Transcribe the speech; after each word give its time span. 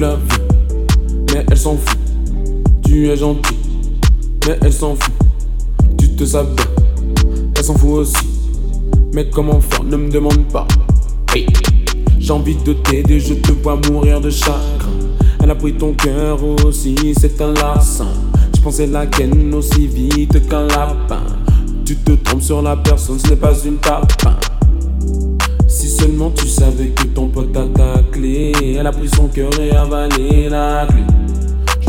la 0.00 0.14
veux, 0.14 0.86
mais 1.32 1.44
elle 1.50 1.56
s'en 1.58 1.76
fout. 1.76 1.98
Tu 2.84 3.08
es 3.08 3.16
gentil, 3.16 3.56
mais 4.48 4.58
elle 4.62 4.72
s'en 4.72 4.96
fout. 4.96 5.12
Tu 5.98 6.08
te 6.16 6.24
sabres, 6.24 6.56
elle 7.54 7.62
s'en 7.62 7.76
fout 7.76 7.90
aussi. 7.90 8.26
Mais 9.12 9.28
comment 9.28 9.60
faire, 9.60 9.84
ne 9.84 9.96
me 9.96 10.10
demande 10.10 10.46
pas. 10.50 10.66
Hey. 11.34 11.46
J'ai 12.18 12.32
envie 12.32 12.56
de 12.56 12.72
t'aider, 12.72 13.20
je 13.20 13.34
te 13.34 13.52
vois 13.52 13.78
mourir 13.90 14.20
de 14.20 14.30
chagrin. 14.30 14.60
Elle 15.42 15.50
a 15.50 15.54
pris 15.54 15.74
ton 15.74 15.92
cœur 15.92 16.38
aussi, 16.64 16.94
c'est 17.18 17.40
un 17.40 17.52
larcin. 17.52 18.08
Je 18.56 18.60
pensais 18.60 18.86
la 18.86 19.06
ken 19.06 19.54
aussi 19.54 19.86
vite 19.86 20.48
qu'un 20.48 20.66
lapin. 20.66 21.22
Tu 21.84 21.96
te 21.96 22.12
trompes 22.12 22.42
sur 22.42 22.62
la 22.62 22.76
personne, 22.76 23.18
ce 23.18 23.30
n'est 23.30 23.36
pas 23.36 23.54
une 23.64 23.76
tapin. 23.76 24.36
Si 25.66 25.88
seulement 25.88 26.30
tu 26.30 26.46
savais 26.46 26.88
que 26.88 27.04
ton 27.04 27.28
elle 28.80 28.86
a 28.86 28.92
pris 28.92 29.08
son 29.08 29.28
cœur 29.28 29.50
et 29.60 29.72
avalé 29.72 30.48
la 30.48 30.86
clé. 30.88 31.02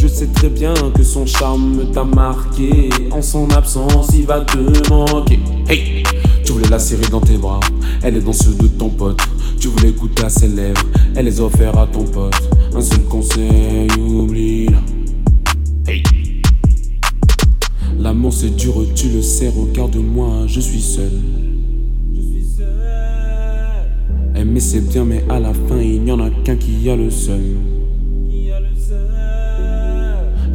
Je 0.00 0.08
sais 0.08 0.26
très 0.26 0.48
bien 0.48 0.74
que 0.92 1.04
son 1.04 1.24
charme 1.24 1.92
t'a 1.92 2.02
marqué. 2.02 2.90
En 3.12 3.22
son 3.22 3.48
absence, 3.50 4.08
il 4.12 4.26
va 4.26 4.40
te 4.40 4.58
manquer. 4.90 5.38
Hey! 5.68 6.02
Tu 6.44 6.50
voulais 6.50 6.68
la 6.68 6.80
serrer 6.80 7.06
dans 7.08 7.20
tes 7.20 7.36
bras, 7.36 7.60
elle 8.02 8.16
est 8.16 8.20
dans 8.20 8.32
ceux 8.32 8.54
de 8.54 8.66
ton 8.66 8.88
pote. 8.88 9.20
Tu 9.60 9.68
voulais 9.68 9.92
goûter 9.92 10.24
à 10.24 10.28
ses 10.28 10.48
lèvres, 10.48 10.82
elle 11.14 11.26
les 11.26 11.40
a 11.40 11.44
offerts 11.44 11.78
à 11.78 11.86
ton 11.86 12.02
pote. 12.02 12.34
Un 12.74 12.80
seul 12.80 13.04
conseil, 13.04 13.88
oublie-la. 13.96 14.78
Hey! 15.86 16.02
L'amour 18.00 18.32
c'est 18.32 18.56
dur, 18.56 18.74
tu 18.96 19.10
le 19.10 19.22
sais, 19.22 19.48
regarde-moi, 19.48 20.46
je 20.48 20.58
suis 20.58 20.82
seul. 20.82 21.12
Aimer 24.40 24.60
c'est 24.60 24.80
bien, 24.80 25.04
mais 25.04 25.22
à 25.28 25.38
la 25.38 25.52
fin, 25.52 25.78
il 25.78 26.00
n'y 26.00 26.10
en 26.10 26.18
a 26.18 26.30
qu'un 26.30 26.56
qui 26.56 26.88
a 26.88 26.96
le 26.96 27.10
seul. 27.10 27.42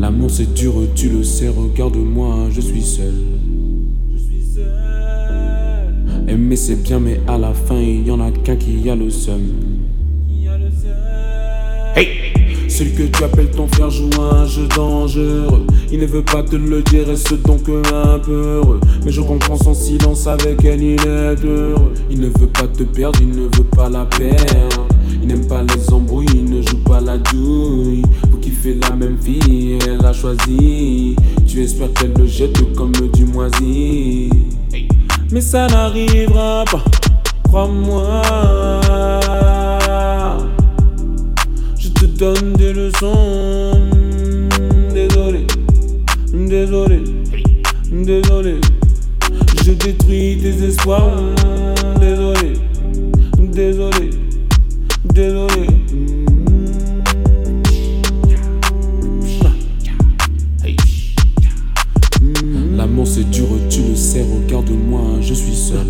L'amour 0.00 0.30
c'est 0.30 0.54
dur, 0.54 0.72
tu 0.94 1.10
le 1.10 1.22
sais, 1.22 1.48
regarde-moi, 1.48 2.48
je 2.50 2.62
suis 2.62 2.80
seul. 2.80 3.12
Aimer 6.26 6.56
c'est 6.56 6.82
bien, 6.82 6.98
mais 6.98 7.20
à 7.28 7.36
la 7.36 7.52
fin, 7.52 7.78
il 7.78 8.04
n'y 8.04 8.10
en 8.10 8.20
a 8.20 8.30
qu'un 8.30 8.56
qui 8.56 8.88
a 8.88 8.96
le 8.96 9.10
seul. 9.10 9.42
Celui 12.74 12.92
que 12.92 13.04
tu 13.04 13.22
appelles 13.22 13.52
ton 13.52 13.68
frère 13.68 13.88
joue 13.88 14.10
un 14.20 14.44
jeu 14.46 14.66
dangereux. 14.74 15.64
Il 15.92 16.00
ne 16.00 16.06
veut 16.06 16.24
pas 16.24 16.42
te 16.42 16.56
le 16.56 16.82
dire, 16.82 17.06
reste 17.06 17.40
donc 17.46 17.68
un 17.68 18.18
peu 18.18 18.32
heureux. 18.32 18.80
Mais 19.04 19.12
je 19.12 19.20
comprends 19.20 19.56
son 19.56 19.74
silence, 19.74 20.26
avec 20.26 20.64
elle 20.64 20.82
il 20.82 21.00
est 21.00 21.06
heureux. 21.06 21.94
Il 22.10 22.18
ne 22.18 22.26
veut 22.26 22.48
pas 22.48 22.66
te 22.66 22.82
perdre, 22.82 23.20
il 23.22 23.28
ne 23.28 23.42
veut 23.42 23.70
pas 23.76 23.88
la 23.88 24.04
perdre. 24.06 24.88
Il 25.22 25.28
n'aime 25.28 25.46
pas 25.46 25.62
les 25.62 25.92
embrouilles, 25.92 26.26
il 26.34 26.50
ne 26.50 26.62
joue 26.62 26.82
pas 26.84 27.00
la 27.00 27.16
douille. 27.16 28.02
Vous 28.28 28.38
kiffez 28.38 28.74
la 28.74 28.96
même 28.96 29.18
fille, 29.22 29.78
elle 29.86 30.04
a 30.04 30.12
choisi. 30.12 31.14
Tu 31.46 31.62
espères 31.62 31.92
qu'elle 31.92 32.14
le 32.18 32.26
jette 32.26 32.74
comme 32.74 32.90
du 32.90 33.24
moisi. 33.24 34.30
Mais 35.30 35.40
ça 35.40 35.68
n'arrivera 35.68 36.64
pas, 36.64 36.82
crois-moi. 37.44 38.80
Donne 42.24 42.54
des 42.54 42.72
leçons. 42.72 43.72
Désolé, 44.94 45.46
désolé, 46.32 47.04
désolé. 47.92 48.54
Je 49.62 49.72
détruis 49.72 50.38
tes 50.40 50.64
espoirs. 50.64 51.20
Désolé, 52.00 52.54
désolé, 53.38 54.10
désolé. 55.12 55.66
L'amour 62.74 63.06
c'est 63.06 63.28
dur, 63.28 63.48
tu 63.68 63.80
le 63.90 63.94
sais, 63.94 64.22
regarde-moi, 64.22 65.02
je 65.20 65.34
suis 65.34 65.54
seul. 65.54 65.86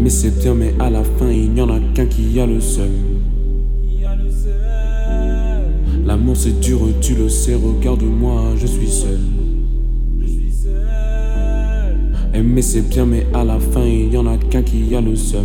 Aimer 0.00 0.08
c'est 0.08 0.40
bien, 0.40 0.54
mais 0.54 0.72
à 0.78 0.88
la 0.88 1.04
fin, 1.04 1.30
il 1.30 1.50
n'y 1.50 1.60
en 1.60 1.68
a 1.68 1.78
qu'un 1.92 2.06
qui 2.06 2.40
a 2.40 2.46
le 2.46 2.58
seul. 2.58 2.88
L'amour 6.06 6.38
c'est 6.38 6.58
dur, 6.58 6.80
tu 7.02 7.14
le 7.16 7.28
sais, 7.28 7.54
regarde-moi, 7.54 8.54
je 8.56 8.66
suis 8.66 8.88
seul. 8.88 9.20
Aimer 12.32 12.62
c'est 12.62 12.88
bien, 12.88 13.04
mais 13.04 13.26
à 13.34 13.44
la 13.44 13.58
fin, 13.58 13.84
il 13.84 14.08
n'y 14.08 14.16
en 14.16 14.26
a 14.26 14.38
qu'un 14.38 14.62
qui 14.62 14.96
a 14.96 15.02
le 15.02 15.14
seul. 15.16 15.44